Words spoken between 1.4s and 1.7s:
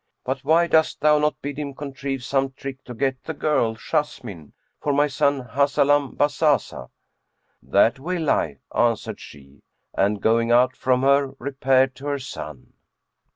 bid